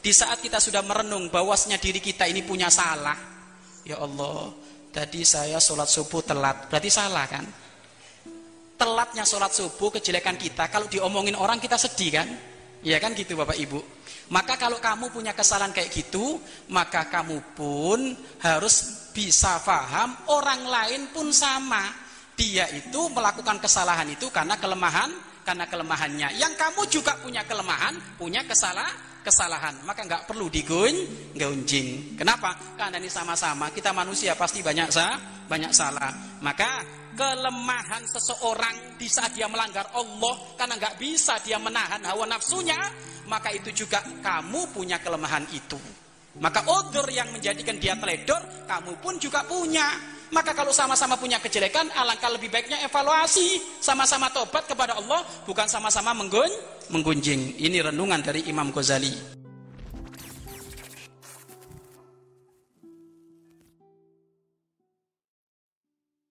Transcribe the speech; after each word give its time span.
Di 0.00 0.12
saat 0.16 0.40
kita 0.40 0.56
sudah 0.56 0.80
merenung 0.80 1.28
bahwasanya 1.28 1.76
diri 1.76 2.00
kita 2.00 2.24
ini 2.24 2.40
punya 2.40 2.72
salah. 2.72 3.16
Ya 3.84 4.00
Allah, 4.00 4.48
tadi 4.92 5.24
saya 5.28 5.60
sholat 5.60 5.92
subuh 5.92 6.24
telat. 6.24 6.72
Berarti 6.72 6.88
salah 6.88 7.28
kan? 7.28 7.44
Telatnya 8.80 9.28
sholat 9.28 9.52
subuh 9.52 9.92
kejelekan 9.92 10.40
kita. 10.40 10.72
Kalau 10.72 10.88
diomongin 10.88 11.36
orang 11.36 11.60
kita 11.60 11.76
sedih 11.76 12.16
kan? 12.16 12.28
Ya 12.80 12.96
kan 12.96 13.12
gitu 13.12 13.36
Bapak 13.36 13.60
Ibu. 13.60 13.80
Maka 14.32 14.56
kalau 14.56 14.80
kamu 14.80 15.12
punya 15.12 15.36
kesalahan 15.36 15.74
kayak 15.74 15.92
gitu, 15.92 16.40
maka 16.72 17.04
kamu 17.12 17.52
pun 17.52 18.16
harus 18.40 19.04
bisa 19.12 19.60
paham 19.60 20.16
orang 20.32 20.64
lain 20.64 21.02
pun 21.12 21.28
sama. 21.28 21.92
Dia 22.40 22.72
itu 22.72 23.12
melakukan 23.12 23.60
kesalahan 23.60 24.08
itu 24.08 24.32
karena 24.32 24.56
kelemahan, 24.56 25.12
karena 25.50 25.66
kelemahannya. 25.66 26.38
Yang 26.38 26.54
kamu 26.54 26.82
juga 26.86 27.18
punya 27.18 27.42
kelemahan, 27.42 27.98
punya 28.14 28.46
kesalahan, 28.46 28.94
kesalahan. 29.26 29.82
Maka 29.82 30.06
nggak 30.06 30.22
perlu 30.30 30.46
digun 30.46 30.94
gunjing 31.34 32.14
kenapa? 32.14 32.54
Karena 32.78 33.02
ini 33.02 33.10
sama-sama. 33.10 33.74
Kita 33.74 33.90
manusia 33.90 34.38
pasti 34.38 34.62
banyak 34.62 34.86
sah 34.94 35.18
banyak 35.50 35.74
salah. 35.74 36.38
Maka 36.38 36.86
kelemahan 37.18 38.06
seseorang 38.06 38.94
di 38.94 39.10
saat 39.10 39.34
dia 39.34 39.50
melanggar 39.50 39.90
Allah 39.90 40.54
karena 40.54 40.78
nggak 40.78 41.02
bisa 41.02 41.42
dia 41.42 41.58
menahan 41.58 41.98
hawa 42.06 42.30
nafsunya 42.30 42.78
maka 43.26 43.50
itu 43.50 43.74
juga 43.74 44.06
kamu 44.22 44.70
punya 44.70 45.02
kelemahan 45.02 45.50
itu. 45.50 45.82
Maka 46.38 46.62
odor 46.70 47.10
yang 47.10 47.34
menjadikan 47.34 47.74
dia 47.82 47.98
teledor 47.98 48.38
kamu 48.70 49.02
pun 49.02 49.18
juga 49.18 49.42
punya 49.42 49.98
maka 50.30 50.54
kalau 50.54 50.70
sama-sama 50.70 51.18
punya 51.18 51.42
kejelekan, 51.42 51.90
alangkah 51.94 52.30
lebih 52.30 52.50
baiknya 52.50 52.82
evaluasi, 52.86 53.58
sama-sama 53.82 54.30
tobat 54.30 54.66
kepada 54.66 54.98
Allah, 54.98 55.22
bukan 55.46 55.66
sama-sama 55.66 56.14
menggun, 56.14 56.50
menggunjing. 56.90 57.58
Ini 57.58 57.90
renungan 57.90 58.22
dari 58.22 58.46
Imam 58.46 58.70
Ghazali. 58.74 59.39